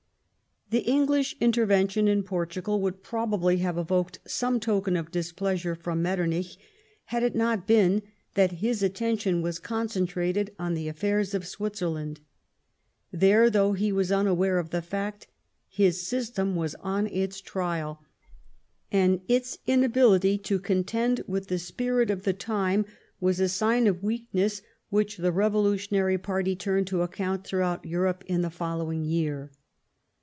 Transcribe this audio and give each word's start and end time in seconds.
The 0.73 0.87
English 0.89 1.35
intervention 1.41 2.07
in 2.07 2.23
Portugal 2.23 2.79
would 2.79 3.03
probably 3.03 3.57
have 3.57 3.77
evoked 3.77 4.19
some 4.25 4.57
token 4.57 4.95
of 4.95 5.11
displeasure 5.11 5.75
from 5.75 6.01
Met 6.01 6.17
temich, 6.17 6.55
had 7.07 7.23
it 7.23 7.35
not 7.35 7.67
been 7.67 8.03
that 8.35 8.53
his 8.63 8.81
attention 8.81 9.41
was 9.41 9.59
con 9.59 9.89
centrated 9.89 10.51
on 10.57 10.73
the 10.73 10.87
affairs 10.87 11.33
of 11.33 11.45
Switzerland. 11.45 12.21
There, 13.11 13.49
though 13.49 13.73
he 13.73 13.91
was 13.91 14.13
unaware 14.13 14.59
of 14.59 14.69
the 14.69 14.81
fact, 14.81 15.27
his 15.67 16.07
system 16.07 16.55
was 16.55 16.73
on 16.75 17.05
its 17.07 17.41
trial, 17.41 18.05
and 18.93 19.19
its 19.27 19.57
inability 19.67 20.37
to 20.37 20.57
contend 20.57 21.21
with 21.27 21.47
the 21.47 21.59
spirit 21.59 22.09
of 22.09 22.23
the 22.23 22.31
time 22.31 22.85
was 23.19 23.41
a 23.41 23.49
sign 23.49 23.87
of 23.87 24.01
weakness 24.01 24.61
which 24.89 25.17
the 25.17 25.33
revolutionary 25.33 26.17
party 26.17 26.55
turned 26.55 26.87
to 26.87 27.01
account 27.01 27.43
throughout 27.43 27.83
Europe 27.83 28.23
in 28.27 28.41
the 28.41 28.49
following 28.49 29.03
year. 29.03 29.51